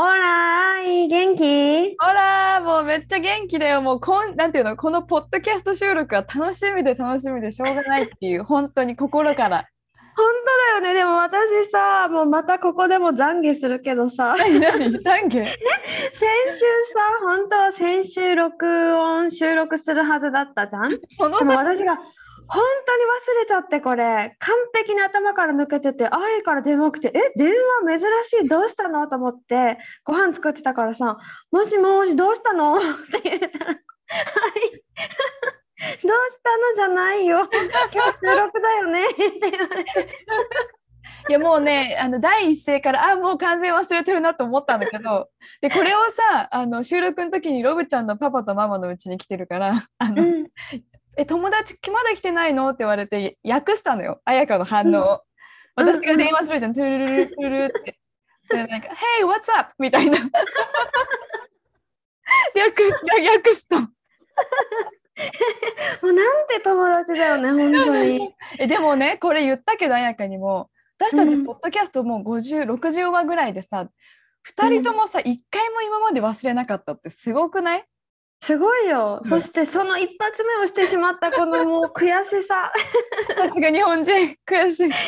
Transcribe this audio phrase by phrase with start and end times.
[0.00, 1.96] ラー元気？
[1.98, 3.82] ほらもうめっちゃ元気だよ。
[3.82, 9.64] もうこん、なんていうの、このポッドキャスト収録は楽しみで楽しみでしょうがないっていう、本当に心から。
[10.14, 10.26] 本
[10.72, 11.00] 当だよね。
[11.00, 14.34] でも私さもうまたここでも懺悔するけどさ。
[14.38, 15.30] 何何懺悔？
[15.30, 15.54] 先週さ
[17.22, 20.92] 本当は先週録音収録するはずだったじゃん。
[21.16, 21.98] その私が
[22.48, 24.34] 本当に忘れちゃってこれ。
[24.38, 27.52] 完璧に頭から抜けててあえから電話来てえ電
[27.84, 28.48] 話珍しい？
[28.48, 29.06] どうしたの？
[29.08, 31.18] と思ってご飯作ってたからさ
[31.52, 32.80] 「もしもしどうしたの?」っ
[33.22, 33.76] て言ったら「はい。
[35.80, 36.16] どうしたの？
[36.76, 37.48] じゃないよ。
[37.92, 40.08] 今日収録だよね」って言われて。
[41.28, 45.28] いやもうねあの第一声からあもう完全忘れてるなと思ったんだけど
[45.60, 45.98] でこれを
[46.32, 50.46] さあの収録の時にロブちゃんのパパとママのうちに来てるから「あのうん
[51.18, 55.14] え友達まだ来てないの?」って言われて訳したのよ彩香の反応を。
[55.14, 55.20] うん
[55.76, 57.98] 私が電話するじゃん「トゥルルルルルルル」って。
[58.50, 58.88] でなんか
[59.20, 60.18] 「Hey what's up?」みたいな。
[62.54, 62.82] 略
[63.30, 63.78] 訳すと。
[63.80, 63.86] も
[66.02, 68.34] うなんて友達だよね本当に。
[68.58, 73.88] えでもねこれ言ったけど彩香にも私たちうんポッドキャストもう5060話ぐらいでさ
[74.56, 77.84] 2人ともさ一回も今まで忘れなかったってすごくない？
[78.40, 82.72] すごいよ、うんそしてその一発目をしてしまったこのもう悔しさ。
[83.36, 84.36] さすが日本人。
[84.46, 84.88] 悔しい。
[84.88, 84.98] い本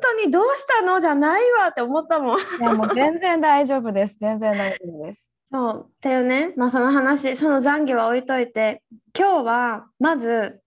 [0.00, 1.00] 当にどうしたの？
[1.00, 2.40] じゃないわって思ったもん。
[2.60, 4.16] やもう全然大丈夫です。
[4.18, 5.30] 全然大丈夫です。
[5.52, 5.86] そう。
[5.88, 8.82] っていうね、まあ、その話その懺悔は置いといて
[9.18, 10.60] 今日はまず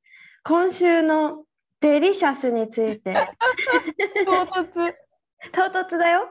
[0.43, 1.45] 今週の
[1.81, 3.13] デリシャスについて。
[4.25, 4.93] 唐突。
[5.51, 6.29] 唐突だよ。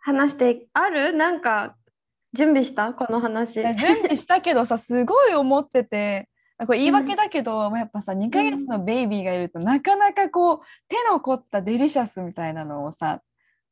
[0.00, 1.12] 話してある？
[1.12, 1.76] なんか
[2.34, 2.92] 準備した？
[2.92, 3.54] この話。
[3.54, 6.28] 準備したけどさすごい思ってて。
[6.66, 13.20] これ言い訳だけど、やっぱさ2ヶ月のベイビーがいると、なかなかこう手の凝ったデリシャスみたいなのをさ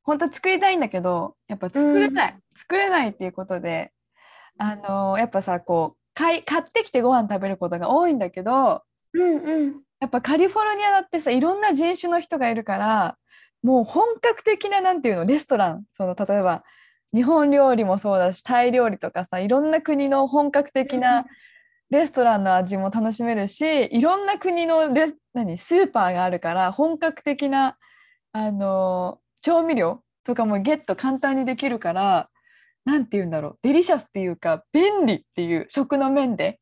[0.04, 3.90] 本当は作りたいんだけどやっぱ作れない、作れないっていうことで
[4.56, 9.80] あのやっぱさこう買い買ってきてご飯食べることが多いんだけどうんうん。
[9.98, 13.16] やっぱカリフォルニアだってさいろんな人種の人がいるから
[13.64, 15.82] もう本格的ななんていうのレストラン。
[15.96, 16.62] その例えば
[17.14, 21.24] 日本料理もそうだしタイ料理とかさいろんな国の本格的な
[21.90, 27.76] レストランの味も楽しめるしいろんな国のレ何スーパーがあるから本格的な
[28.32, 32.28] あの調味料とかもゲット簡単にできるから
[32.84, 36.60] なんて言うんだろうデリシャスっていうか便利っていう食の面で。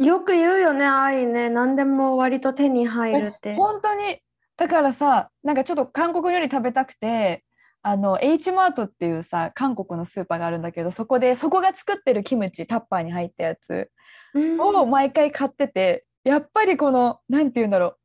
[0.00, 3.54] よく言うよね愛ね何でも割と手に入るって。
[3.54, 4.18] 本当に
[4.56, 7.44] だからさなんかちょっと韓国料理食べたくて
[7.86, 13.90] あの H マートっていうさ韓国のスーパーがあるんだけどそこでそこが作ってるキムチタッパーに入ったやつ
[14.32, 17.96] うんを毎回買っててやっぱりこのなんて言うんだろ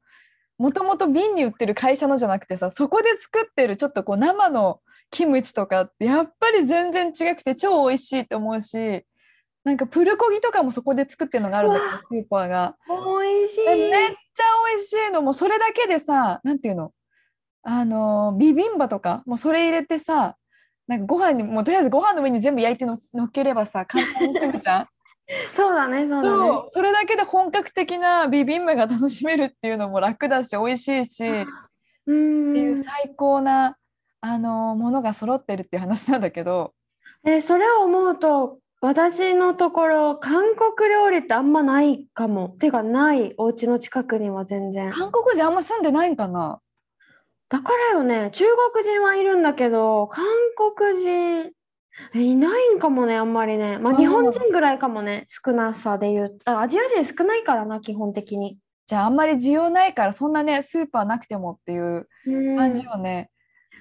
[0.59, 4.81] うもともと瓶に売ってる会社のじゃなくてさそこで作ってるちょっとこう生の
[5.11, 9.05] キムチとかってやっぱり全然違くて超美味しいと思うし
[9.63, 12.75] なんかプルコギとかもそこで作ってるのがあるんだけどスーパーが。
[12.87, 13.65] 美味しい。
[13.67, 16.91] めっちゃ美味しいのもうそれだけでさなんていうの
[17.63, 20.35] あのビビンバとかもうそれ入れてさ
[20.87, 24.87] なんかご飯にもうとりあえずご飯の上に全部焼いての乗っければさ簡単に済むじゃん
[25.53, 26.37] そうだねそうだね。
[26.37, 31.47] そうそれだけで本格的なビビンバが楽しめるっていうのも楽だし美味しいしって
[32.07, 33.77] うんいう最高な
[34.21, 36.73] あのものが揃ってるっていう話なんだけど
[37.25, 42.55] えそれを思うと私のところ韓国料理ってあんまないかも。
[42.59, 44.91] てかないお家の近くには全然。
[44.93, 46.61] 韓国人あんま住んでないんかな
[47.49, 50.25] だからよね中国人はいるんだけど韓
[50.55, 51.51] 国人
[52.13, 53.77] えいないんかもねあんまりね。
[53.77, 58.57] まあうん日本人ぐらいかもね少なさで言うあアジア人少ないからな基本的に。
[58.85, 63.29] じゃああんまり需要ないからそんなねスーパーなくてもっていううん感じよね。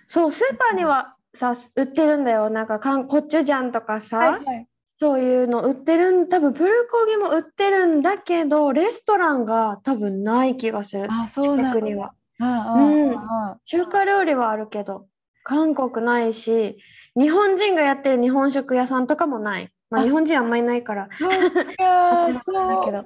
[0.09, 4.19] そうスーパーにはさ売ってるんだよなんか韓コチュジャンとかさ。
[4.19, 4.67] はいはい
[5.01, 15.07] そういうの売ってるん多分プルコギも売ってるんだけどレストランが多分ない気がするあそう近くにはうん中華料理はあるけど
[15.43, 16.79] 韓国ないし
[17.19, 19.73] 日本人がやってる日本食屋さんとかもない。
[19.91, 20.05] まああ。
[20.05, 21.09] 日本人あんまりいないから。
[21.19, 22.91] そうそけ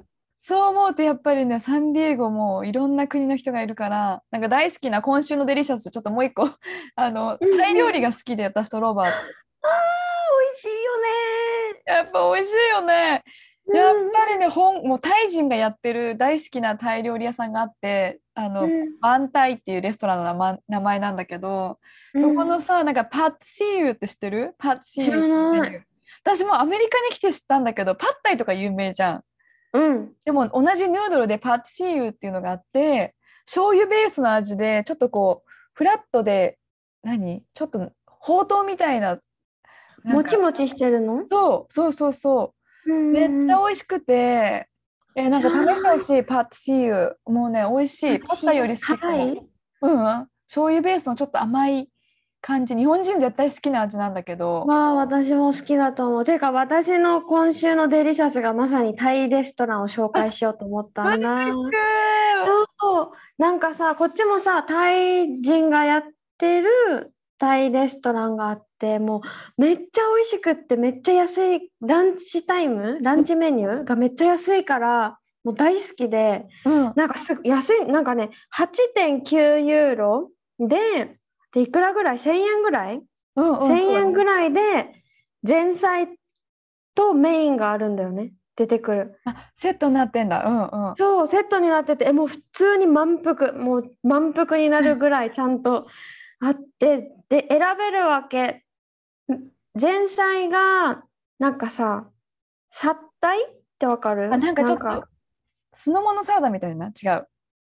[0.55, 6.49] う思うとやっぱりねサンディエゴもいろんな国の人がいるからなんか大好きな今週のデリシャスちょっともう一個。
[6.95, 9.13] あのタイ料理が好きで私とロバート。
[9.13, 9.23] あー
[10.43, 11.83] 美味しいよね。
[11.85, 12.55] やっぱ美味しい
[14.47, 18.99] っぱりね本もうタイ人がやってる大好きなタイ料理屋さんがあってあの、うん。
[19.01, 21.79] バンタイっていうレストランの名前名前なんだけど、
[22.13, 22.21] うん。
[22.21, 24.55] そこのさなんかパッシーユって知ってる？
[24.57, 25.81] パッシーユ
[26.23, 29.23] 私もアメリカに来て知ったんだけどパッタイとか有名じゃん。
[29.73, 30.11] うん。
[30.25, 36.57] でも同じヌードルでパッシーユっていうのがあって醤油ベースの味でちょっとこうフラットで
[37.03, 37.43] 何？
[37.53, 39.19] ちょっとほうとうみたいな
[40.05, 41.25] もちもちしてるの？
[41.29, 42.53] そうそうそうそう
[42.85, 44.67] めっちゃ美味しくて、
[45.15, 46.23] えなんか試してほしい。
[46.23, 48.19] パッシーユもうね美味しい。
[48.19, 49.47] パッタイより好きかも。
[49.81, 50.27] うんうん。
[50.47, 51.89] 醤油ベースのちょっと甘い
[52.41, 52.75] 感じ。
[52.75, 54.65] 日本人絶対好きな味なんだけど。
[54.67, 56.25] まあ私も好きだと思う。
[56.25, 61.45] ていうか私の今週のデリシャスがまさにタイレストランを紹介しようと思ったんだ。
[62.79, 63.11] そう。
[63.37, 66.03] なんかさこっちもさタイ人がやっ
[66.37, 69.21] てるタイレストランがあっても
[69.57, 76.93] うめっちゃ美味しくってめっちゃ安いランチタイムランチメニューがめっちゃ安いからもう大好きでうん。
[76.95, 81.17] なんかすぐ安いなんかね8.9ユーロで
[81.53, 83.01] でいくらぐらい？1000円ぐらい？
[83.35, 84.61] うんうん1000円ぐらいで
[85.47, 86.07] 前菜
[86.95, 88.33] とメインがあるんだよね。
[88.55, 89.19] 出てくる。
[89.25, 90.43] あセットになってんだ。
[90.45, 90.95] うんうん。
[90.97, 95.87] そうセットになっててえもう普通に満腹もう満腹になるぐらいちゃんと
[96.39, 98.45] あってで選べるわけ。
[98.47, 98.62] ん
[99.79, 101.03] 前菜が
[101.39, 102.05] なんかさ
[102.69, 103.45] サッタイっ
[103.79, 104.33] てわかる？
[104.33, 105.05] あなんかちょっと
[105.73, 106.87] 酢の物サラダみたいな？
[106.87, 107.27] 違う。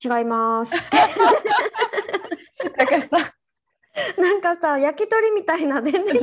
[0.05, 0.75] 違います。
[4.19, 4.79] なんかさ。
[4.79, 6.03] 焼き鳥みたいな全然。
[6.03, 6.23] 違うう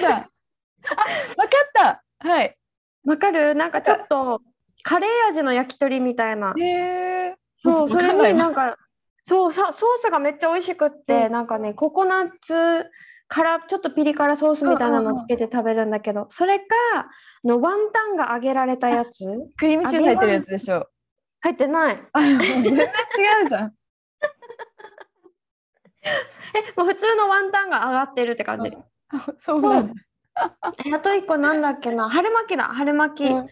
[0.00, 0.12] じゃん。
[0.12, 0.30] あわか
[1.66, 2.04] った。
[2.20, 2.56] はい。
[3.04, 3.54] わかる？
[3.54, 4.40] なんかちょっと
[4.84, 6.54] カレー味の焼き鳥みたいな。
[6.58, 8.76] へえそう、それになんか、
[9.24, 11.32] そうさ、ソースがめっちゃ美味しくって、うん。
[11.32, 12.86] なんかね、ココナッツ
[13.32, 17.06] からちょっとピリ辛ソースみたいなのつけて食べるんだけど、それか、あ
[17.44, 19.24] のワンタンが揚げられたやつ？
[19.56, 20.86] クリームチーズ入ってるやつでしょ？
[21.40, 22.02] 入ってない。
[22.12, 22.76] あ全然違
[23.46, 23.72] うじゃん。
[26.04, 26.10] え、
[26.76, 28.70] もう普通のワンタンが上がってるって感じ。
[29.40, 29.94] そうなんだ。
[30.84, 33.48] えあと一個なんだっけな、春巻きだ、春巻きうん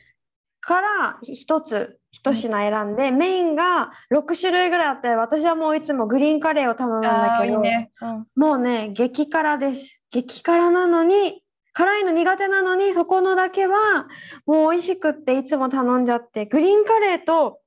[0.61, 7.93] から一つ、一品選んで、メインが6種類ぐらいあって、私はもういつもグリーンカレーを頼むんだけど、いいね。
[8.01, 8.27] うん。
[8.37, 10.01] もうね、激辛です。
[10.11, 11.43] 激辛なのに、
[11.73, 14.09] 辛いの苦手なのに、そこのだけは、
[14.45, 17.61] もう美味しくっていつも頼んじゃって、グリーンカレーと、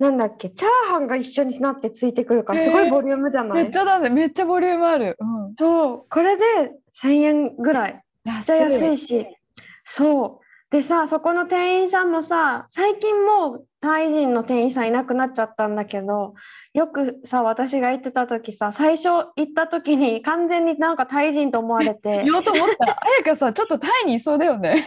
[0.00, 3.64] なんだっけ、チャーハンが一緒になってついてくるから、すごいボリュームじゃない？
[3.64, 4.10] めっちゃだね。
[4.10, 5.16] めっちゃボリュームある。
[5.18, 5.54] うん。
[5.58, 6.44] そう、これで
[7.02, 8.04] 1000円ぐらい。
[8.24, 9.26] めっちゃ安いいし。
[9.84, 10.47] そう。
[10.70, 16.34] でさ、そこの店員さんもさ、最近もうタイ人の店員さんいなくなっちゃったんだけど、
[16.74, 22.84] よくさ、私が行ってた時さ、最初行った時に完全になんかタイ人と思われて、 言おうと思った。
[22.84, 24.70] ら彩香さちょっとタイにいそうだよね。
[24.70, 24.86] それで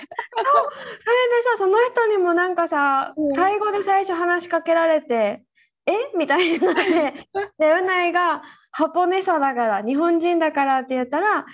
[1.52, 5.42] さ、その人にもなんかさうん、タイ語で最初話しかけられて、
[5.88, 6.16] え？
[6.16, 6.82] みたいになって、
[7.58, 11.46] で、うないが、ハポネサだから、日本人だからって言ったら、あ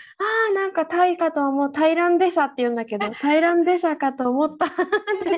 [0.51, 4.67] あ、なんかタイかと思う、タイランデサって言うんだけど、タイランデサかと思った。
[4.67, 5.37] タイラン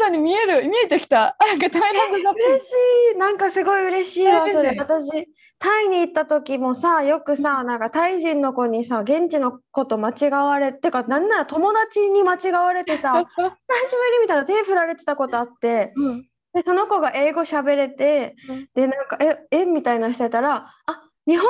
[0.00, 0.68] ザに見える？
[0.68, 1.36] 見えてきた？
[1.40, 2.70] なんかタイランデザっぽい嬉し
[3.14, 4.76] い、なんかすごい嬉しいわ、それ。
[4.78, 5.28] 私、
[5.60, 16.26] タイに行った時もさ、よくさ、なんかタイ人の子にさ、現地の子と間違われてか、なんなら友達に間違われてさ、 久しぶりみたいな手振られてたことあって、うん。
[16.52, 19.64] で、その子が英語喋れてうん、で、なんか、え、え？
[19.64, 21.46] みたいなしてたら、あ、日本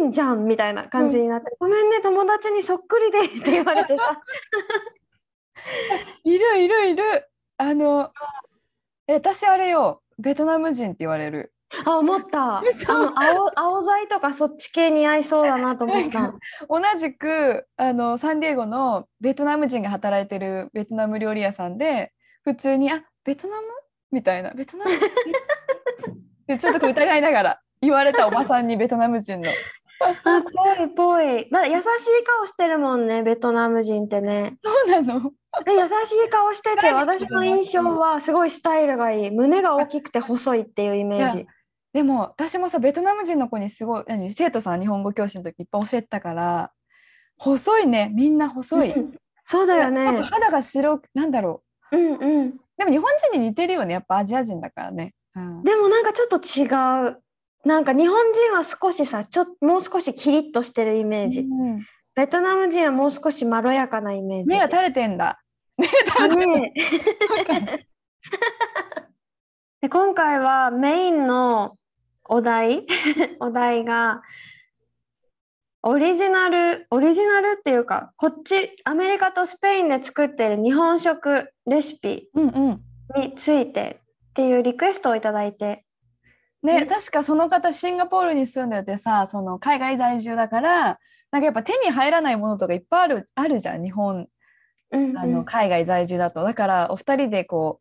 [0.00, 4.20] 人じゃんみたいな感じになって、ごめんね、友達にそっくりで って言われてさ、
[6.24, 7.28] いるいるいる
[7.58, 8.10] あの
[9.06, 11.52] え私あれよベトナム人って言われる
[11.84, 12.58] あ、思った。
[12.58, 16.34] あ嘘の、青、青材とかそっち系に合いそうだなと思った。
[16.68, 22.12] 同じくあのサンディエゴのベトナム人が働いてるベトナム料理屋さんで
[22.44, 23.68] 普通に「あベトナム?」
[24.12, 24.90] みたいな「ベトナム?
[26.46, 29.50] 」でちょっと疑いながら言われたおばさんにベトナム人の
[30.00, 31.48] あ、ぽいぽい。
[31.50, 31.84] まだ優しい
[32.24, 34.56] 顔してるもんね、ベトナム人ってね。
[34.62, 35.20] そうなの
[35.64, 39.30] で、優しい顔してて、私の印象はすごいスタイルがいい。
[39.30, 41.46] 胸が大きくて細いっていうイメージ。
[41.92, 44.30] でも私もさベトナム人の子にすごい何？
[44.30, 46.72] 生徒さん日本語教師の時いっぱい教えてたから
[47.36, 50.22] 細いねみんな細い、うんそうだよね。
[50.22, 52.50] 肌が白くなんだろううんうん。
[52.78, 56.64] でも日本人に似てるよねやっぱアジア人だからね、うん、でもなんかちょっと違
[57.08, 57.20] う。
[57.64, 61.40] なんか日本人は少しさ、ちょっともう少しキリッとしてるイメージ。
[61.40, 64.48] うんベトナム人はもう少しまろやかなイメージ。
[64.48, 65.42] 目が垂れてんだ
[65.78, 65.88] 目
[66.18, 66.74] あね
[69.80, 71.78] で今回はメインの
[72.24, 72.86] お題
[73.40, 74.22] お題が
[75.82, 82.28] オリジナルオリジナルっていうかこっちアメリカとスペインで作ってる日本食レシピ。
[83.14, 84.00] について
[84.30, 85.84] っていうリクエストをいただいて
[86.62, 90.98] ね、ね確かその方シンガポールに住んでてさその海外在住だから
[91.30, 94.26] なんかやっぱ手に入らないものとかいっぱいあるあるじゃん日本。
[94.90, 95.18] うんうん。
[95.18, 96.42] あの海外在住だと。
[96.42, 97.80] だからお二人でこ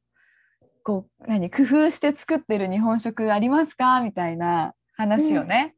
[0.61, 3.99] うこう何工夫して作ってる日本食ありますか？
[3.99, 5.75] みたいな話をね。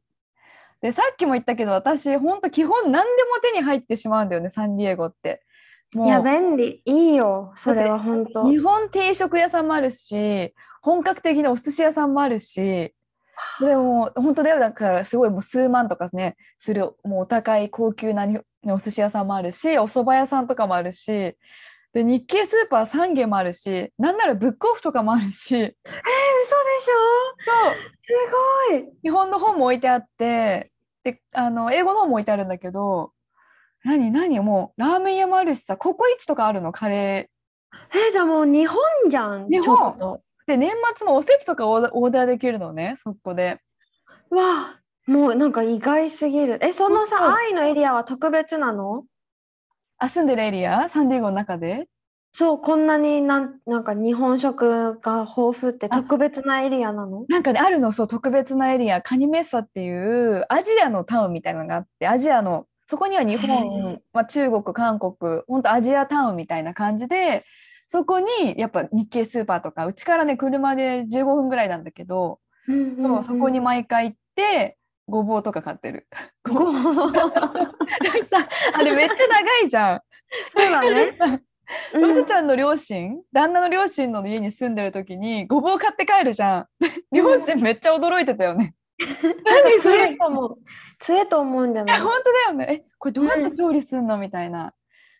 [0.80, 5.42] でさっきも言ったけど私ほんと基本何でも手に入ってしまうんだよねサンディエゴって。
[5.94, 6.82] もいうや便利。
[6.84, 8.48] いいよそれは本当。
[8.48, 12.92] 日本定食屋さんもあるし本格的なお寿司屋さんもあるし
[13.58, 14.60] でも本当だよ。
[14.60, 21.36] だからすごいもう数万とかねするもうお高い高級なにお寿司屋さんもあるしお蕎麦屋さんとかもあるし
[21.92, 25.54] で日系スーパー3軒もあるしなんならブックオフとかもあるし。
[25.56, 25.74] え嘘で
[26.80, 26.94] しょ？
[27.66, 27.74] そう。
[28.02, 28.12] す
[28.70, 28.84] ごい。
[29.02, 30.70] 日本の本も置いてあって
[31.02, 33.12] であの英語の本も置いてあるんだけど
[33.84, 34.38] 何何？
[34.40, 36.72] もうラーメン屋もあるしさココイチとかあるの？
[36.72, 37.98] カレー。
[37.98, 43.60] えじゃあもう日本じゃん日本で年末もおせちとかオーダーできるのねそこで。
[44.30, 46.58] わあもうなんか意外すぎる。
[46.62, 49.04] えそのさ愛のエリアは特別なの？
[49.98, 50.88] あ住んでるエリア？
[50.88, 51.88] サンディエゴの中で？
[52.32, 55.90] そうこんなになんなんか日本食が豊富ってあ。
[55.90, 57.26] 特別なエリアなの？
[57.28, 59.02] なんかねあるのそう特別なエリア。
[59.02, 67.44] カニメッサっていうアジアのタウンみたいなのがあってアジアのそこには日へ本、まあ、中国韓国本当アジアタウンみたいな感じで
[67.88, 68.26] そこに
[68.58, 76.06] やっぱ日系スーパーとかうちからね車で15分ぐらいなんだけど、うんうんうんそうそこに毎回行ってごぼうとか買ってる。
[76.48, 76.74] ごそう
[78.24, 78.38] さ
[78.72, 80.00] あれめっちゃ長いじゃん。
[80.56, 86.66] だねさうんロブちゃんの両親、旦那の両親の家に住んでる時にごぼう買って帰るじゃん。
[87.12, 88.74] 両親めっちゃ驚いてたよね。
[89.44, 90.56] 何それ と思う
[91.00, 92.00] 強いと思うんじゃえない？
[92.00, 92.66] 本当だよね。
[92.70, 94.16] えこれどうやって調理すんの？
[94.18, 94.72] みたいな。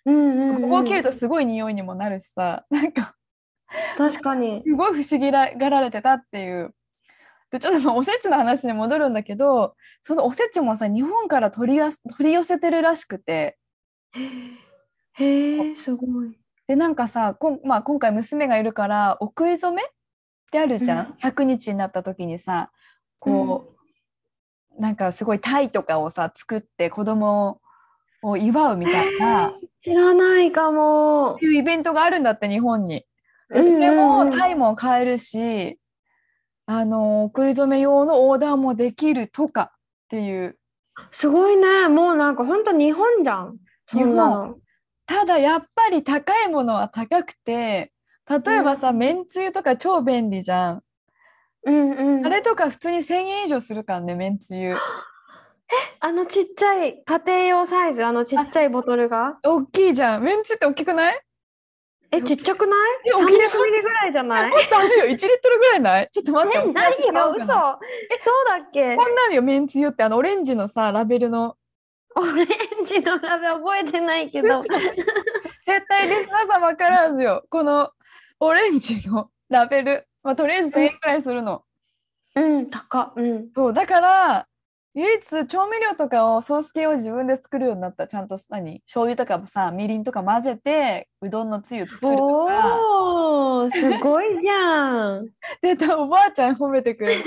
[0.07, 0.63] うんうんうん。
[0.63, 3.15] ごぼう切るとすごい匂いにもなるしさ、なんか
[3.97, 4.63] 確かに。
[4.65, 6.75] すごい不思議がられてたっていう。
[7.51, 13.59] でちょっとまあおせちの話に戻るんだけどそのおせちもさ日本から取り取り寄せてるらしくて。
[15.13, 16.37] へえすごい。
[16.67, 19.87] でなんかさこん、まあ、今回娘がいるからお食い初めっ
[20.51, 22.71] てあるじゃん、100日になった時にさ。
[23.19, 23.75] こ
[24.79, 27.61] う、なんかすごいタイとかをさ作って子供
[28.25, 29.53] を祝うみたいな、
[29.83, 31.37] 知らないかも。
[31.43, 33.05] いうイベントがあるんだって日本に。
[33.51, 34.31] それうんうん。
[34.31, 35.79] もタイも買えるし、
[36.67, 39.71] あの食い初め用のオーダーもできるとかっ
[40.09, 40.59] ていう。
[41.11, 41.89] すごいね。
[41.89, 43.59] もうなんか本当日本じゃん。
[43.87, 44.57] そんなの。
[45.07, 47.93] ただやっぱり高いものは高くて
[48.27, 50.83] 例えばさ、めんつゆとか超便利じゃん。
[51.67, 52.27] うんうん。
[52.27, 54.77] あれとか普通に1000円以上するからねめんつゆ。
[56.01, 59.39] あのちっちゃい家庭用サイズあのちっちゃいボトルが？
[59.43, 60.23] 大きいじゃん。
[60.23, 61.21] めんつゆって大きくない？
[62.11, 62.79] えちっちゃくない？
[63.07, 64.51] え ?300 大きミリぐらいじゃない？
[64.51, 65.05] もっとあるよ。
[65.07, 66.09] 1リットルぐらいない？
[66.13, 66.59] ちょっと待って。
[66.59, 66.99] え何よ。
[67.07, 67.37] 違うか嘘。
[67.39, 67.57] そうな
[68.59, 68.97] だっけ？
[68.97, 70.05] こんなのよめんつゆって。
[70.05, 71.57] あのオレンジのさラベルの。
[72.17, 72.47] オレン
[72.87, 74.63] ジのラベ覚えてないけど。
[74.63, 77.45] 絶対リスナーさん分からずよ。
[77.49, 77.91] この
[78.39, 81.63] オレンジのラベル、まあ、とりあえず1000円くらいするの。
[82.37, 83.13] うん高っ。
[83.17, 83.49] うん。
[83.55, 84.47] そうだから
[84.97, 88.07] 唯一調味料とかをソース系を自分で作るようになった。
[88.07, 88.81] ちゃんと何？
[88.83, 92.79] 醤油とかもさみりんとか混ぜてうどんのつゆ作るとか。
[92.81, 95.27] おーすごいじゃん。
[95.61, 97.25] でおばあちゃん褒めてくれる。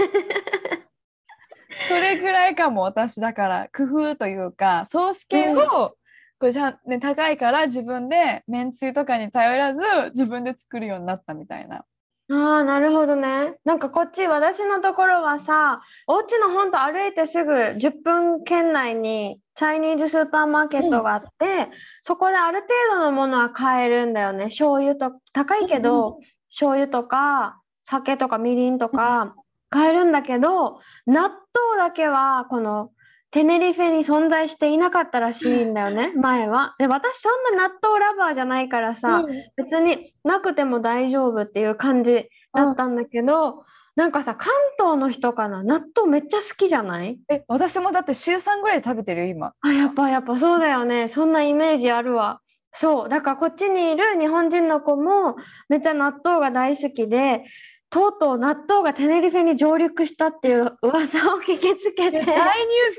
[1.89, 3.69] それぐらいかも私だから。
[3.75, 5.57] 工夫というかソース系を、うん。
[5.59, 5.95] こ
[6.43, 9.79] れじゃ、ね、高いから自分でめんつゆとかに頼らず
[10.11, 11.83] 自分で作るようになったみたいな。
[12.29, 13.55] ああなるほどね。
[13.63, 21.69] なんかこっち私のところはさお家のほんと歩いてすぐ10分圏内にチャイニーズスーパーマーケットがあって、
[22.03, 24.45] そこである程度のものは買えるんだよね。
[24.45, 26.19] 醤油と高いけど、
[26.49, 29.33] 醤油とか酒とかみりんとか
[29.69, 31.37] 買えるんだけど納豆
[31.77, 32.91] だけはこの
[33.31, 36.75] テネリフェに存在していなかったらしいんだよね前は。
[36.79, 39.35] で私そんな納豆ラバーじゃないからさ、うん。
[39.57, 43.63] 別になくても大丈夫っていう感じだったんだけど、
[43.95, 47.19] なんかさ関東の人かな納豆めっちゃ好きじゃない？
[47.29, 49.53] え私もだって週3ぐらいで食べてるよ今。
[49.61, 51.07] あやっぱやっぱそうだよね。
[51.07, 52.39] そんなイメージあるわ。
[52.71, 53.09] そう。
[53.09, 55.35] だからこっちにいる日本人の子も
[55.67, 57.43] めっちゃ納豆が大好きで
[57.89, 62.19] とうとう納豆がテネリフェに上陸したっていう噂を聞きつけて。
[62.19, 62.27] 大ニュー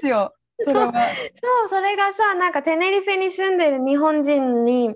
[0.01, 0.33] スよ。
[0.65, 0.93] それは。
[0.93, 4.95] そうそれがさなんかテネリフェに住んでる日本人に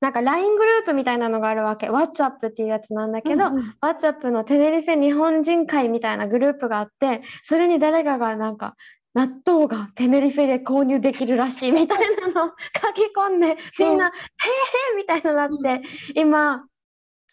[0.00, 1.90] なんか LINE グループみたいなのがあるわけ。
[1.90, 8.76] WhatsApp っていうやつなんだけど、うんうん WhatsApp のテネリフェ日本人会みたいなグループがあってそれに誰かがなんか
[9.14, 16.64] 納豆がテネリフェで購入できるらしいみたいなのを書き込んでみんな「へーへーみたいなのなって今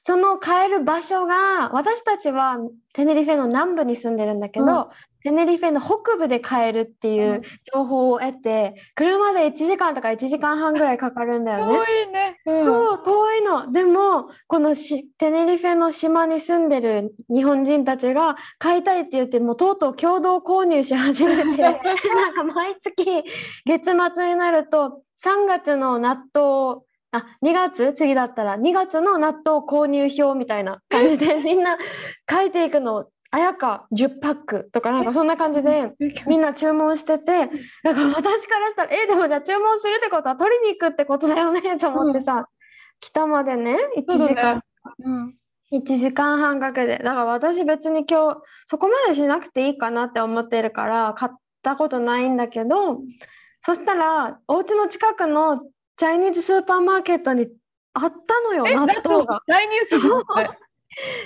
[0.03, 2.57] その買える場所が私たちは
[2.93, 4.85] テネリフェの南部に住んでるんだけど、うん
[5.23, 7.41] テネリフェの北部で買えるっていううん
[7.71, 11.73] 情報を得て車で1時間とか1時間半ぐらいかかるんだよね。
[11.73, 12.39] 遠いね。
[12.45, 21.75] うんそう遠いのでもこのしテネリフェの島に住んでる日本人たちが買いたいって言ってもうとうとう共同購入し始めて なん
[22.33, 23.23] か毎月
[23.65, 26.81] 月末になると3月の納豆
[27.11, 27.93] あ2月？
[27.93, 28.57] 次だったら。
[28.57, 31.77] 2月の納豆購入表みたいな感じで みんな
[32.29, 33.07] 書いていくの。
[33.33, 35.93] あやか10パックとかなんかそんな感じで
[36.27, 37.49] みんな注文してて
[37.81, 42.49] だから私からしたらえでもじゃあ注文するってことは取りに行くってことだよねと思ってさ、
[42.99, 44.61] 北までね1時間、
[44.99, 45.35] うん。
[45.71, 46.97] 1時間半かけて。
[46.97, 53.01] だから私別に今日そこまでしなくていいかなって思ってるから買ったことないんだけど
[53.61, 55.61] そしたらお家の近くの
[56.01, 57.47] チャイニーズスーパーマーケットに
[57.93, 59.43] あったのよ納豆豆が？
[59.45, 60.49] 大ニュースじゃんこれ。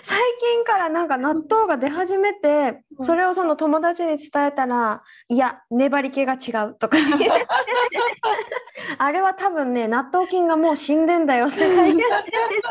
[0.03, 3.05] 最近からなんか納豆が出始めて、うん。
[3.05, 5.01] それをその友達に伝えたら
[5.31, 6.97] 「いや粘り気が違う」とか。
[8.99, 12.11] あれは多分ね納豆菌がもう死んでんだよって言っててさ。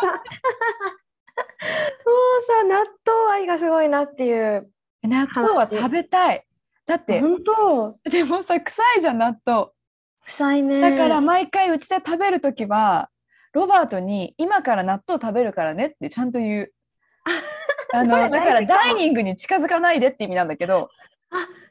[0.07, 0.13] も
[2.39, 4.71] うさ納豆愛がすごいなっていう。
[5.05, 6.47] 納豆は食べたい。
[6.85, 7.97] だって本当。
[8.11, 9.71] でもさ臭いじゃん納豆。
[10.27, 10.81] 臭いね。
[10.81, 13.11] だから毎回うちで食べるときは
[13.53, 16.73] ロバートに今から納豆食べるからねってちゃんと言う。
[17.93, 20.91] あそのれだからダイニングに近づかないでって意味なんだけど、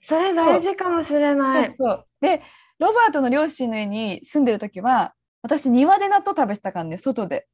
[0.01, 1.67] それ大事かもしれない。
[1.67, 2.05] そうそう。
[2.21, 2.41] で
[2.79, 7.47] ロバートの両親の家に住んでる時は私庭で納豆食べてたからね外で。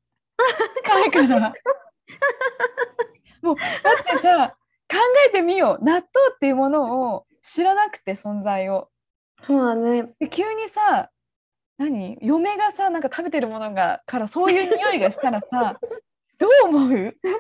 [0.84, 1.54] だから。
[3.42, 3.62] もうだ
[4.02, 4.56] ってさ
[4.90, 5.84] 考えてみよう。
[5.84, 8.90] 納豆っていうものを知らなくて存在を。
[9.48, 10.10] そうだね。
[10.20, 11.10] で急にさ
[11.78, 12.18] 何？
[12.22, 15.80] 嫁がさなんか食べてるものがからそういう匂いがしたらさ
[16.38, 16.90] どう思う？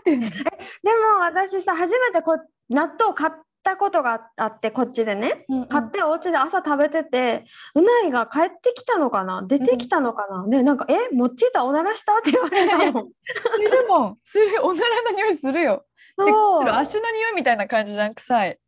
[0.05, 2.37] でも私さ初めてこ
[2.69, 3.31] 納豆買っ
[3.63, 5.45] たことがあってこっちでね。
[5.69, 7.45] 買ってお家で朝食べてて、
[7.75, 9.43] うないが帰ってきたのかな？
[9.47, 13.07] 出てきたのかな、でなんか「えもっちーたおならした?」って言われたの
[13.57, 14.17] するもん。
[14.23, 14.45] する。
[14.65, 15.85] おならの匂いするよ。
[16.17, 16.69] でそう。
[16.69, 18.15] 足の匂いみたいな感じじゃん？
[18.15, 18.59] 臭い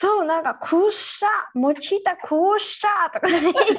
[0.00, 3.76] そうなんか「くっしゃもっちーたくっしゃ」とか言い出して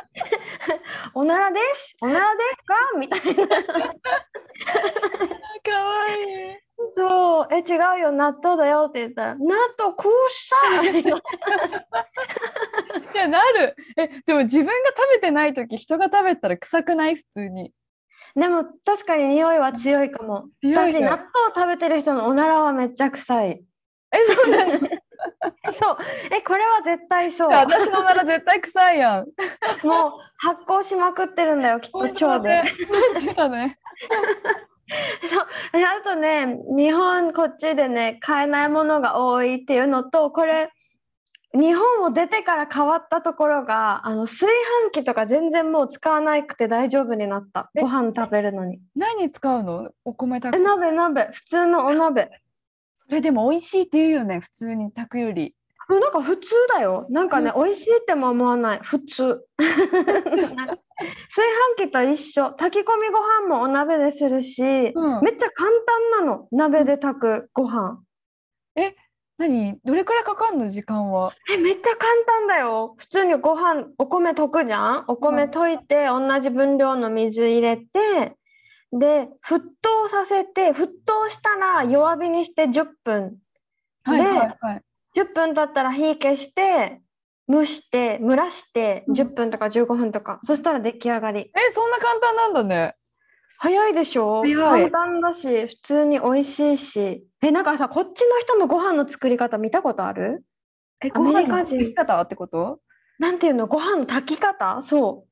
[1.14, 3.60] 「おならですおならですか?」みたいなか
[5.72, 6.56] わいい。
[6.92, 10.82] そう「え違うよ納豆だよ」って言ったら「納豆くっしゃ」
[13.14, 17.72] いやなるえでも自分が食べてない時人が食べたら臭くない普通に。
[18.34, 20.46] でも確かに匂いは強いかも。
[20.62, 23.62] 私納豆食べてる人のおならはめっちゃ臭い
[24.12, 24.72] えそうなの
[25.72, 25.96] そう。
[26.32, 27.48] えこれは絶対そう。
[27.50, 29.26] 私のおなら絶対臭いやん。
[29.86, 32.62] もう発酵しまくってるんだよ きっと腸で。
[33.14, 33.78] マジだね。
[35.30, 35.78] そう。
[35.78, 40.72] であとね日本こっちでね買えないものが多いっていうのとこれ
[41.52, 44.46] 日本を出てから変わったところがあの炊
[44.86, 47.70] 飯器とか全然もう使わなくて大丈夫になった。
[47.76, 48.80] えご飯食べるのに。
[48.96, 49.90] 何使うの？
[50.04, 51.28] お米炊えく鍋鍋。
[51.32, 52.30] 普通のお鍋
[53.10, 55.54] それでも美味しいって言うよね普通に炊くより。
[55.88, 57.06] もうなんか普通だよ。
[57.10, 58.78] なんかね、美味しいっても思わない。
[58.80, 59.44] 普通。
[59.58, 59.82] 炊
[61.80, 62.52] 飯器と一緒。
[62.52, 65.20] 炊き込みご飯もお鍋でするし、うん。
[65.22, 65.68] めっちゃ簡
[66.14, 66.46] 単なの。
[66.52, 68.00] 鍋で炊くご飯。
[69.38, 69.80] 何？
[69.84, 71.32] どれくらいかかんの時間は？
[71.50, 72.94] えめっちゃ簡単だよ。
[72.96, 75.04] 普通にご飯お米溶くじゃん？
[75.08, 78.36] お米溶いて同じ分量の水入れて
[78.92, 83.36] で沸騰させて沸騰したら弱火にして10分
[84.02, 84.82] はいではいはい。
[85.16, 87.00] 10分経ったら火消して
[87.48, 89.14] 蒸して蒸らしてうん。
[89.14, 91.40] 10分とか15分とか、そしたら出来上がり。
[91.40, 92.94] えそんな簡単なんだね。
[93.58, 94.42] 早いでしょ？
[94.42, 97.24] 簡単だし普通に美味しいし。
[97.42, 100.44] えなんかさこっちの人のご飯の作り方見たことある？
[101.04, 101.76] えアメリカ人。
[101.76, 102.80] ご飯の炊き方ってこと？
[103.18, 103.66] なんていうの？
[103.66, 104.80] ご飯の炊き方？
[104.80, 105.29] そう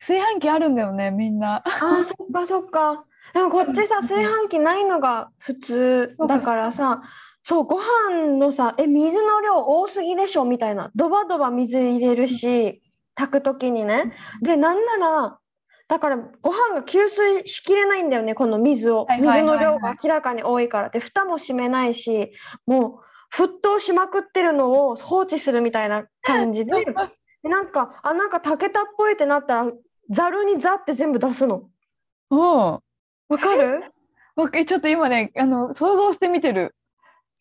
[0.00, 1.62] 炊飯器あるんだよねみんな。
[1.64, 3.04] あーそっかそっか。
[3.32, 6.16] でもこっちさ炊飯器ないのが普通。
[6.28, 7.02] だからさ
[7.42, 10.90] そうご飯のさえ水の量多すぎでしょみたいな。
[10.94, 12.82] ドバドバ水入れるし
[13.14, 14.12] 炊く時にね。
[14.42, 15.38] でなんなら
[15.86, 19.06] だからご飯が吸水しきれないんだよねこの水を。
[19.20, 20.90] 水の量が明らかに多いから。
[20.90, 22.32] で蓋も閉めないし
[22.66, 26.94] もう沸騰しまくってるのを放置するみたいな感じでで
[27.48, 29.72] なんかあなんか炊けたっぽいってなったら
[30.10, 31.68] ざるにザって全部出すの。
[32.30, 32.38] うん。
[32.38, 32.80] わ
[33.38, 33.84] かる？
[34.36, 36.74] わかちょっと今ね、あの想像してみてる。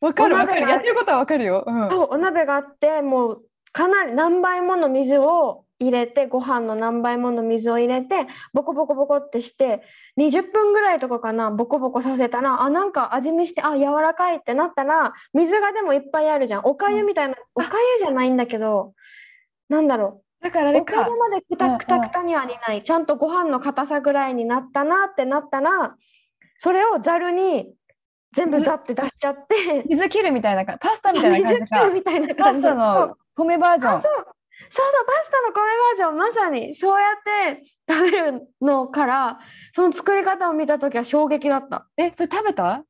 [0.01, 0.69] わかるわかる。
[0.69, 1.63] やってることはわかるよ。
[1.65, 1.89] うん。
[1.89, 9.81] そうお鍋があってもうかなり何倍もの水を入れてご飯の何倍もの水を入れてボコボコボコってして
[10.17, 18.93] 20分ぐらいとかかなボコボコさせたらあなんか味見してあ柔らかいってなったら水がでもいっぱいあるじゃんおかゆみたいな、おかゆじゃないんだけど
[19.73, 21.17] なんだろだからあれかうお。
[21.17, 25.95] までくたくたくたには煮ないちゃんとご飯の硬さぐらいになったなってなったら
[26.57, 27.73] それをざるに
[28.33, 30.65] 全部ざって出しちゃって水切るみたいな。
[30.77, 31.89] パスタみたいな感じか。
[31.89, 33.93] みたいなパスタ感じそうの米バージョン。
[33.97, 34.11] あそう
[34.69, 39.39] そうパスタの米バージョンまさにそうやって食べるのから
[39.73, 42.83] その作り方を見た時は衝撃だったえ、それ食べた？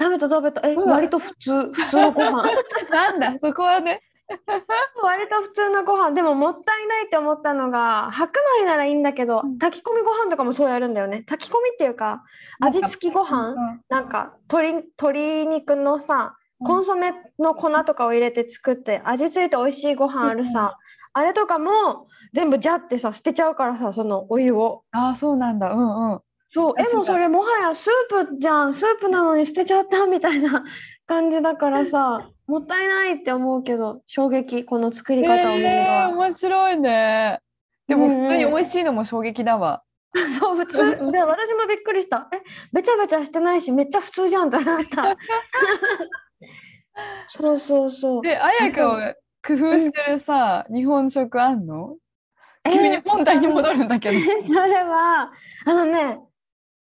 [0.00, 2.42] 食べた食べたえ割と普通普通のご飯
[2.90, 4.00] なんだ、そこはね。
[5.02, 6.12] 割と普通のご飯。
[6.12, 9.58] でももったいないって思ったのが白米ならいいんだけど、うん。
[9.58, 11.24] 炊き込みご飯とかもそうやるんだよね。
[11.28, 12.22] 炊き込みっていうか
[12.60, 16.66] 味付きご飯、うんなんか鶏鶏肉のさうん。
[16.66, 20.76] コンソメの粉とかを入れて作って味付いて美味しいご飯あるさ、
[21.12, 24.84] あれとかも全部ジャってさ捨てちゃうからさそのお湯を。
[24.92, 25.72] ああ、そうなんだ。
[25.72, 26.20] うんうん。
[26.52, 28.74] そうえあそうかもうそれもはやスープじゃん。
[28.74, 30.64] スープなのに捨てちゃったみたいな
[31.06, 34.64] 感じだからさもったいないって思うけど衝撃。
[34.64, 37.40] この作り方を見るのえー、は、面白いね。
[37.88, 38.22] でもうんうん。
[38.24, 39.82] 普通に美味しいのも衝撃だわ。
[40.40, 40.78] そう普通。
[41.12, 42.28] で私もびっくりした。
[42.32, 42.40] え
[42.72, 45.16] べちゃべちゃしてないしめっちゃ普通じゃんってなった。
[47.28, 48.22] そうそうそう。
[48.22, 49.14] で、あやかは
[49.46, 51.96] 工夫してるさ、日本食あんの？
[52.70, 54.18] 急に本題に戻るんだけど。
[54.46, 55.32] それは
[55.64, 56.20] あのね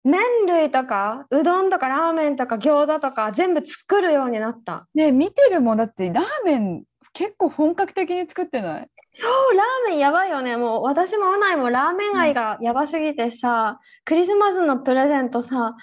[0.09, 4.87] 麺類とかうどんとかラーメンとか餃子とか全部作るようになった。
[4.95, 8.89] ね見てるもんだってラーメン結構本格的に作ってない？
[9.13, 10.57] そうラーメンやばいよね。
[10.57, 15.75] もう私もうないもラーメン愛がやばすぎてさ、クリスマスのプレゼントさ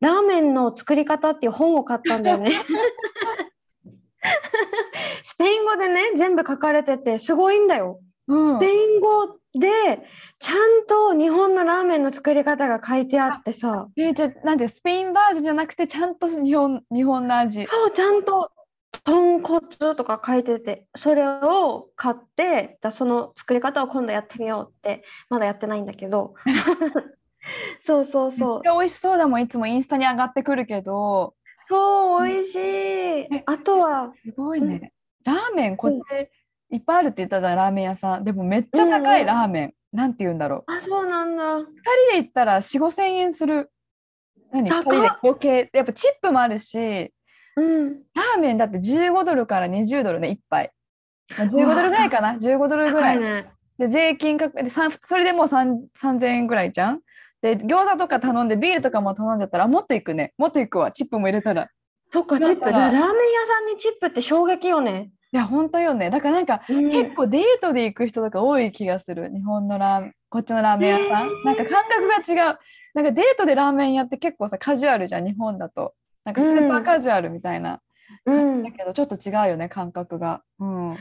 [0.00, 2.52] ラーメンの作り方っていう本を買ったんだよね。
[5.24, 8.00] スペイン語でね全部書かれててすごいんだよ。
[8.28, 8.58] うん。
[8.58, 10.00] スペイン語で
[10.38, 13.88] ちゃんと日本のラーメンの作り方が書いてあってさ。
[13.96, 17.66] えーじゃあなんでスペインバージョンじゃなくてちゃんと日本日本の味。
[17.66, 18.50] そうちゃんと
[19.04, 26.34] 豚骨とか書いててそれを買ってじゃあその作り方を今度やってみようってまだやってないんだけど。
[27.82, 28.60] そうそうそう。
[28.64, 31.34] めっ美味しそうだもんいつもインスタに上がってくるけど。
[31.68, 33.42] そう美味しい。
[33.46, 34.92] あとはすごいね。
[35.24, 36.30] ラーメンこっち
[36.74, 38.24] いっぱいあるって言ったじゃんラーメン屋さん。
[38.24, 39.74] でもめっちゃ高うんうんいラーメン。
[39.92, 40.72] なんて言うんだろう。
[40.72, 41.66] あそうなんだ2人
[42.12, 43.70] で行ったら4、5千円する。
[44.50, 45.70] 何？2高っ人で合計。
[45.72, 47.12] やっぱチップもあるし、
[47.56, 50.72] うんラーメンだって15ドルから20ドルね、1杯。
[51.38, 53.18] まあ、15ドルぐらいかな ?15 ドルぐらい。
[53.18, 53.46] ね
[53.78, 54.82] で、税金かでそ
[55.16, 57.00] れでもう3 3000円ぐらいじゃん？
[57.40, 60.32] で、餃子とか頼んでビールとかも頼んじゃったら、あもっといくね。
[60.38, 60.90] もっといくわ。
[60.90, 61.68] チップも入れたら。
[62.10, 66.10] そっかチップララーメン屋さんにチップって衝撃よね、いや、本当よね。
[66.10, 69.32] だからなんか、うん結構デートで行く人とか多い気がする。
[69.34, 71.26] 日本のラーメン、こっちのラーメン屋さん。
[71.26, 72.58] へーなんか感覚が違う。
[72.94, 75.94] なんかデートでラーメン屋って結構さ、カジュアルじゃん、日本だと。
[76.24, 77.80] なんかスーパーカジュアルみたいな。
[78.26, 80.42] うんだけど、ちょっと違うよね、感覚が。
[80.60, 80.98] うん。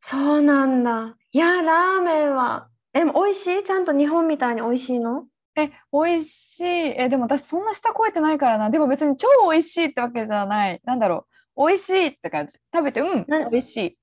[0.00, 3.64] そうなんだいやラーメンはえ美味しい？
[3.64, 5.24] ちゃんと日本みたいに美味しいの？
[5.56, 6.64] え、美味しい。
[6.96, 8.70] え、でも私そんな舌超えてないからな。
[8.70, 10.80] でも別に超美味しいってわけじゃない。
[10.84, 11.31] なんだろう。
[11.56, 12.58] 美味しいって感じ。
[12.74, 13.98] 食べて、うん、な美味しい。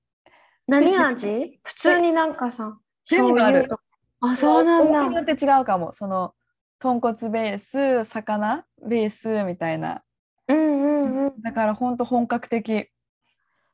[0.66, 1.60] 何味？
[1.64, 3.68] 普通になんかさ全部ある
[4.20, 5.92] あそうなんお店によだって違うかも。
[5.92, 6.34] その、
[6.78, 10.02] 豚骨ベース、魚ベースみたいな。
[10.48, 12.72] うんうんうんだから本当本格的。
[12.72, 12.90] へ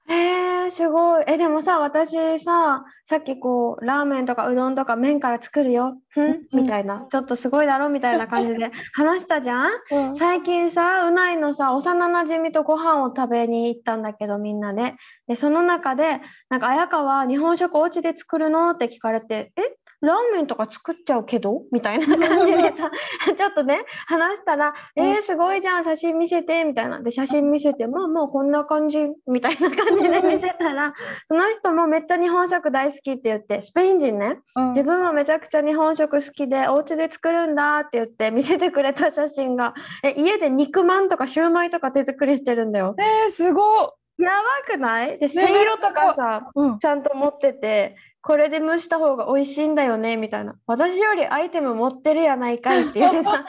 [0.08, 1.24] えすごい。
[1.26, 5.98] えでもさ私ささっきこうラーメンとかうどんとか麺から作るよ。
[6.08, 6.24] ふん？
[6.24, 6.62] うん。
[6.62, 7.06] みたいな。
[7.10, 7.88] ちょっとすごいだろ？
[7.88, 10.16] みたいな感じで話したじゃん？
[10.16, 14.94] 最近さうないのさ幼なじみとご飯を食べに行ったんだけどみんなで
[15.26, 18.70] でその中でなんか綾香は日本食お家で作るの？
[18.70, 19.62] って聞かれてえ？
[20.02, 21.62] ラーメンとか作っちゃうけど？
[21.72, 22.90] みたいな感じでさ
[23.36, 27.00] ちょっとね話したら「えー、すごいじゃん写真見せて」みたいな。
[27.00, 30.94] で写真見せて「まあまあこんな感じ」 みたいな感じで見せたら
[31.28, 34.40] その人もめっちゃ日本食大好きって言ってスペイン人ね。
[34.54, 34.68] うん。
[34.70, 42.94] 自分もめちゃくちゃ日本食好きでお家で作るんだって言って見せてくれた写真がえ家で肉まんとかシューマイとか手作りしてるんだよ。
[42.98, 43.90] えー、すごっ。
[44.18, 45.18] やばくない？
[45.18, 46.78] でせいろとかさうん。
[46.78, 53.46] ちゃんと持っててこれで蒸した方が美味しいんだよねみたいな私よりアイテム持ってるやないかいって言ってさ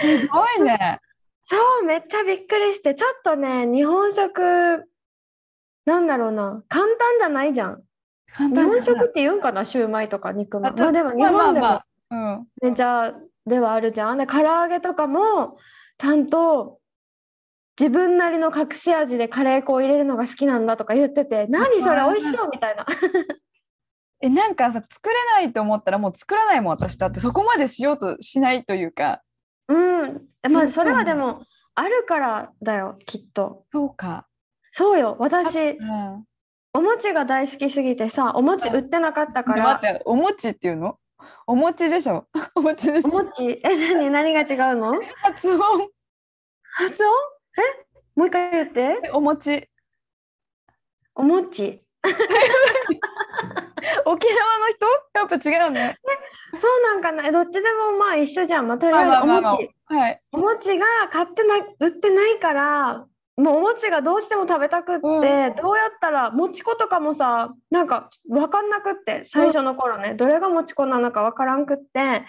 [0.00, 0.98] すごいね。
[1.40, 4.84] そうめっちゃびっくりしてちょっとね日本食
[5.86, 7.82] なんだろうな簡単じゃないじゃん。
[8.36, 10.72] 日本食って言うんかなシューマイとか肉まん。
[10.72, 12.70] あまあでも日本でも、まあまあまあうん。
[12.70, 13.14] ね、じゃあ
[13.46, 14.18] ではあるじゃん。
[14.18, 15.58] で唐揚げとかも
[15.96, 16.77] ちゃんと
[17.78, 22.84] 自分なりの隠し味でカレー粉を入れるのが好きなんだとか言ってて何それ美味しそうみたいな。
[24.20, 27.20] えなんかさ作れないと思ったらもう作らないもん私だって。
[27.20, 29.22] そこまでしようとしないというか。
[29.68, 31.44] うん、まあそれはでも
[31.76, 33.64] あるからだよきっと。
[33.72, 34.26] そうか、
[34.72, 35.16] そうよ。
[35.20, 36.24] 私うん、
[36.74, 40.98] お餅が大好きすぎてさお餅売ってなかったか待らってお餅っていうの？
[41.46, 42.26] お餅でしょ。
[42.56, 43.06] お餅です。
[43.06, 43.60] お餅？
[43.62, 44.10] え何？
[44.10, 44.94] 何が違うの？
[45.22, 45.88] 発音。
[46.72, 47.12] 発音？
[47.12, 47.37] え
[48.14, 49.00] もう一回言って。
[49.04, 49.68] えお餅。
[51.14, 51.82] お餅？
[54.04, 54.86] 沖縄の人？
[55.14, 55.96] やっぱ違うね。
[56.58, 57.26] そうなんかな？
[57.26, 59.52] えどっちでもまあ一緒じゃん、まあ、とりあえずおまあまあまあ。
[59.54, 59.70] 餅。
[59.86, 60.20] はい。
[60.32, 65.10] お餅が買ってな売ってないからもうお餅がどうしても食べたくって、うん。
[65.10, 72.24] どうやったらもち粉とかもさなんか分かんなくって最初の頃ね、どれがもち粉なのか分からんくって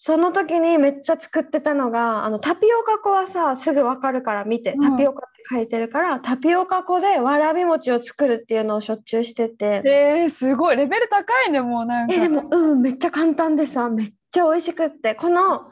[0.00, 4.90] その時にめっちゃ作ってたのがあのタピオカ粉はさすぐ分かるから見てうん。
[4.92, 9.82] タピオカって書いてるから、タピオカ粉でわらび餅を作るっていうのをしょっちゅうしてて。
[9.84, 10.76] えー、すごい。
[10.76, 12.14] レベル高いねもうなんか。
[12.14, 15.16] えでもうんめっちゃ簡単でさめっちゃ美味しくって。
[15.16, 15.68] この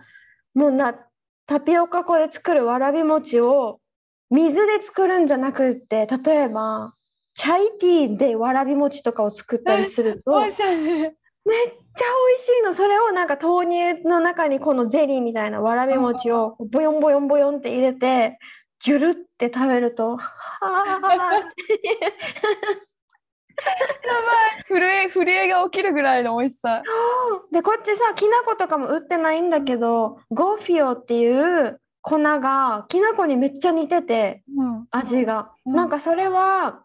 [0.54, 0.96] もうな
[1.46, 3.78] タピオカ粉で作るわらび餅を
[4.30, 6.94] 水で作るんじゃなくって例えば
[7.34, 10.52] チャイティーでわらび餅とかを作ったりするとめっ
[11.96, 12.74] ちゃ美味しいの。
[12.74, 18.38] それをなんか豆乳の中にこのゼリーみたいなわらび餅をボヨンボヨンボヨンって入れて
[18.80, 21.00] ジュルって食べるとはあ
[24.68, 26.82] 震え震えが起きるぐらいの美味しさ。
[27.52, 34.86] でこっちさきな粉とかも売ってないんだけどゴフィオっていう粉がきな粉にめっちゃ似ててうん。
[34.90, 35.74] 味が、うん。
[35.74, 36.82] なんかそれは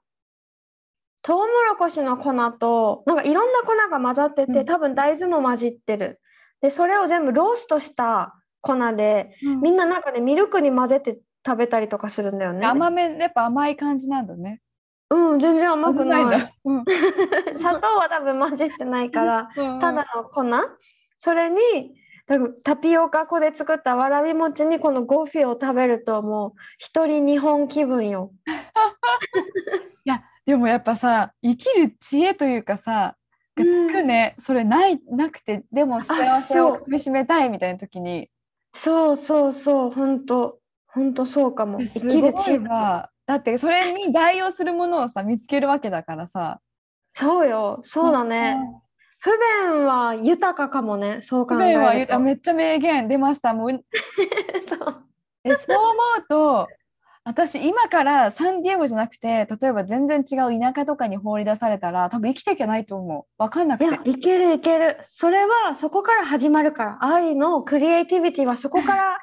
[1.23, 4.65] トウモロコシの粉となんかいろんな粉が混ざってて、うん。
[4.65, 6.19] 多分大豆も混じってる。
[6.61, 12.65] でそれを全部ローストした粉でみんななんかねミルクに混ぜて食べたりとかするんだよね。
[12.65, 14.61] 甘めやっぱ甘い感じなんだね。
[15.09, 16.25] うん全然甘くない。
[16.25, 16.85] んだ、うん、
[17.57, 20.43] 砂糖は多分混じってないからうんただの粉。
[21.17, 21.57] それに
[22.63, 28.31] タピオカ粉で作ったわらび餅にこのゴフィを食べるともう一人日本気分よ。
[30.05, 33.15] いやでもやっぱさ生きる知恵というかさ
[33.55, 36.73] がつくね、それないなくてでも幸せそう。
[36.73, 38.29] をかみしめたいみたいな時に。
[38.73, 40.59] そうそうそう本当。
[40.87, 41.79] 本当そうかも。
[41.81, 42.57] す生きる知恵。
[42.59, 43.09] ごいわ。
[43.25, 46.59] だってそれに代用するものをさ見つけるわけだからさ。
[47.13, 47.81] そうよ。
[47.83, 48.57] そうだね。
[49.19, 49.29] 不
[49.69, 51.19] 便は豊かかもね。
[51.21, 52.23] そう考不え便は言うたると。
[52.23, 53.53] めっちゃ名言出ました。
[53.53, 53.71] もう
[54.67, 55.03] そう。
[55.43, 56.67] えそう思うと
[57.23, 63.25] 私今からサンディエゴじゃなくて例えば全然違う田舎とかに放り出されたら多分生きていけないと思う。
[63.37, 64.09] 分かんなくて。
[64.09, 64.97] いけるいける。
[65.03, 66.97] それはそこから始まるから。
[67.01, 69.17] 愛のクリエイティビティはそこから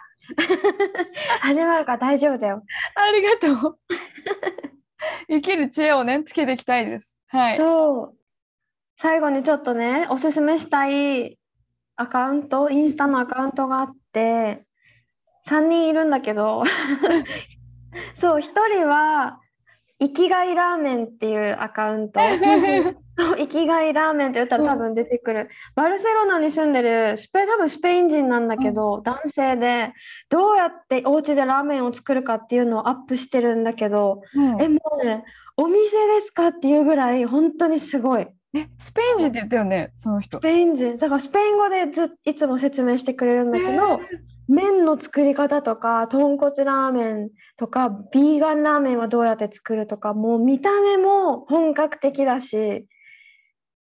[1.40, 2.62] 始まるから大丈夫だよ。
[2.94, 3.78] ありがとう。
[5.28, 7.18] 生きる知恵をねつけていきたいです。
[7.26, 7.56] はい。
[7.56, 8.18] そう。
[8.96, 11.38] 最後にちょっとねおすすめしたい
[11.96, 14.64] アカウントインスタのアカウントがあって
[15.48, 16.62] 3人いるんだけど
[18.16, 19.40] そう1人は
[20.01, 22.20] 生きがいラーメンっていうアカウント。
[23.37, 29.92] 生きがいラーメンって言ったら多分出てくる、バルセロナに住んでるスペ多分スペイン人なんだけど、男性で
[30.29, 34.62] どうやってお家でラーメンを作るかっていうのをアップしてるんだけど、うん。
[34.62, 35.24] えもうね
[35.57, 40.38] お店ですかっていうぐらい本当にすごいえスペイン人って言ったよねその人。
[40.38, 40.97] スペイン人。
[40.97, 44.01] だからスペイン語でずいつも説明してくれるんだけど、
[44.49, 52.87] 麺の作り方とか豚骨ラーメンとかビーガンラーメンはどうやって作るとかもう見た目も本格的だし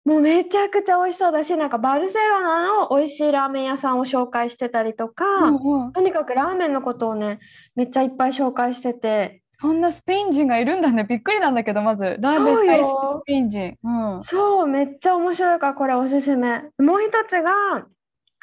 [0.05, 5.93] もうめちゃくちゃ美味しそうだしなんかバルセロナの美味しいラーメン屋さんを紹介してたりとか、うんうん。
[5.93, 7.41] とにかくラーメンのことをね
[7.75, 11.05] めっちゃいっぱい紹介しててそんなスペイン人がいるんだね。
[11.09, 12.17] びっくりなんだけどまず。
[12.21, 13.79] ラーメン大好きスペイン人。
[13.83, 14.23] うん。
[14.23, 16.63] そうめっちゃ面白いからこれおすすめ。
[16.79, 17.87] もう一つが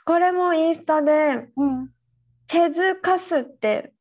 [0.06, 1.90] これもインスタでうん。
[2.48, 3.94] チェズカスって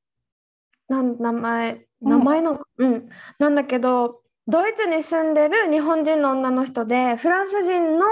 [0.89, 2.11] なん名前うん。
[2.11, 3.09] 名前の、うん。
[3.39, 8.07] なんだけどドイツに住んでる日本人の女の人でフランス人の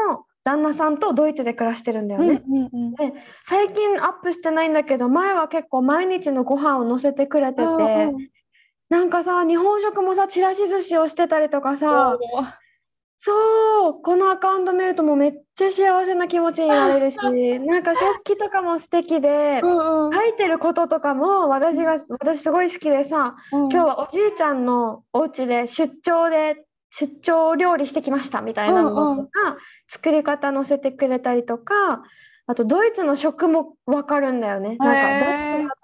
[0.45, 2.43] 旦那さんとドイツで暮らしてるんだよね。
[2.47, 2.95] うんうんうん。
[3.45, 8.36] 最近アップしてないんだけど前は結構毎日のご飯を載せてくれててうん
[8.89, 12.17] なんかさ日本食もさちらし寿司をしてたりとかさ
[13.19, 17.17] そうこのアカウント見るともうめっちゃ幸せな気持ちになれるし
[17.61, 20.13] なんか食器とかも素敵でうんうん。
[20.15, 23.61] 書いてることとかも私が私すごい好きでさうん。
[23.69, 29.29] 今日はおじいちゃんのお家で出張で出張料理してきましたみたいなのとか、うんうん。
[29.89, 32.05] 作り方載せてくれたりとか
[32.47, 34.77] あとドイツの食もわかるんだよね。
[34.79, 35.75] なんかドイツだ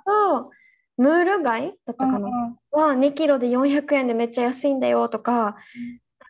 [0.44, 0.50] と
[0.96, 5.54] ムール貝だったかな、は2キロで400円でめっちゃ安いんだよとか、なん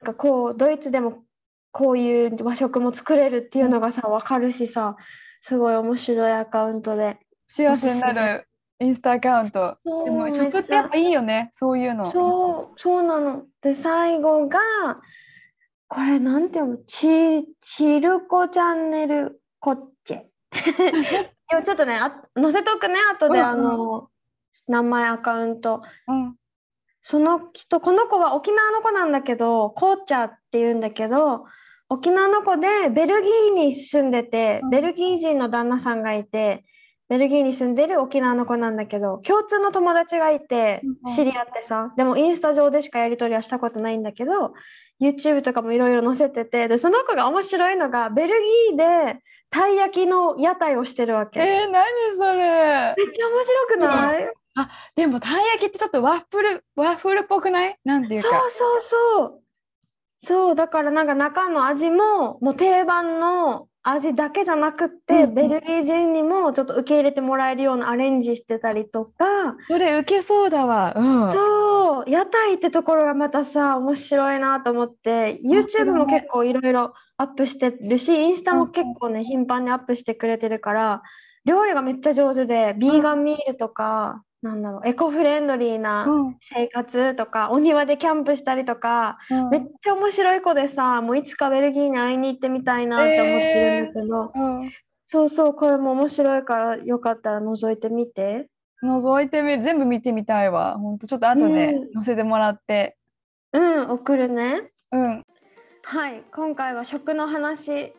[0.04, 1.24] かこうドイツでも
[1.70, 4.96] こういう和食も作れるっていうのがさわかるしさ
[5.40, 7.18] すごい面白いアカウントで。
[7.46, 8.46] 幸せになる
[8.78, 9.76] インスタアカウント。
[9.84, 12.10] でも食ってやっぱいいよね、そういうの。
[12.10, 13.44] そう、そうなの。
[13.60, 14.58] で、最後が、
[15.86, 16.84] これなんて読む？
[16.86, 20.18] チ、チルコチャンネルコッチェ。
[20.22, 20.22] い
[21.52, 24.08] や、ちょっとね、あ、載せとくね、後で、あの、
[24.68, 25.82] 名前、アカウント。
[26.08, 26.36] うん。
[27.02, 31.44] その人、この子は沖縄の子なんだけど、コーチャーって言うんだけど、
[31.88, 36.64] 沖縄の子でベルギーに住んでて、うんベルギー人の旦那さんがいて、
[37.08, 44.54] ベルギーに住んでる沖縄の子なんだけど、共通の友達がいてうん知り合ってさ、でもインスタ上でしかやり取りはしたことないんだけど、
[45.02, 48.34] YouTube とかもいろいろ載せてて、で、その子が面白いのが、ベル
[48.70, 49.18] ギーで
[49.50, 51.40] たい焼きの屋台をしてるわけ。
[51.40, 51.84] めっえー、何
[52.16, 52.94] それ。
[52.94, 54.32] ちゃ面白くない、
[54.94, 57.76] でもたい焼きってちょっとワッフルワッフルっぽくない？
[57.84, 58.28] なんていうか。
[58.28, 59.42] そうそうそう。
[60.18, 70.92] そう、だからなんか中の味ももう定番の味だけじゃなくって、うんうんベルギー人にもちょっと受け入れてもらえるようなアレンジしてたりとか、それ受けそうだわ。
[70.96, 71.32] うん。
[71.32, 81.02] そう、屋台ってところがまたさ、面白いなと思って、YouTube もね結構いろいろアップしてるし、インスタも結構ね、頻繁にアップしてくれてるから、
[81.44, 94.72] 料理がめっちゃ上手で、ビーガンミールとか、なんだろう、エコフレンドリーなうん生活とか、お庭でキャンプしたりとか、うんめっちゃ面白い子でさ、もういつかベルギーに会いに行ってみたいなって思ってるんだけど、うん
[95.12, 98.48] そうそう、これも面白いから、よかったら覗いてみて。
[98.82, 100.78] 覗いてみる全部見てみたいわ。
[100.78, 102.96] 本当ちょっと後でうん載せてもらって。
[103.52, 104.72] うん、送るね。
[104.90, 105.22] うん。
[105.84, 107.92] はい、今回は食の話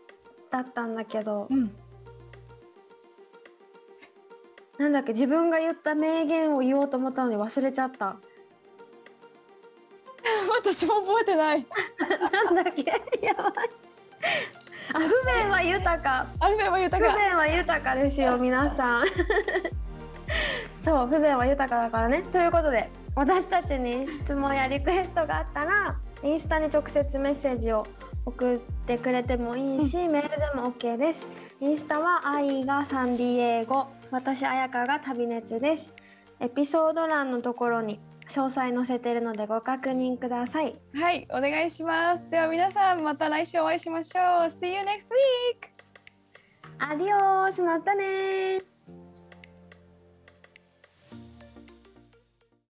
[0.49, 1.71] だったんだけど、うん。
[4.83, 8.17] なんだっけ、自分が言った名言を言おうと思ったのに忘れちゃった。
[10.59, 11.65] 私も覚えてない。
[12.43, 12.83] なんだっけ、
[13.25, 13.53] やばい。
[14.93, 16.27] あ、不便は豊か。
[16.41, 17.11] アルフェは豊か。
[17.13, 19.05] 不便は豊かですよ皆さん
[20.81, 27.85] そう不便は豊かだからねということで私たちに質問やリクエストがあったらインスタに直接メッセージを
[28.25, 31.25] 送ってくれてもいいし、メールでも OK です
[31.59, 35.89] インスタは愛がサンディエゴ私彩香が旅熱です
[36.39, 37.99] エピソード欄のところに
[38.29, 42.21] 詳細載せてるのでご確認くださいはい、お願いします。
[42.29, 44.23] では皆さんまた来週お会いしましょう。
[44.61, 45.67] See you next week!
[46.77, 48.72] アディオースまたねー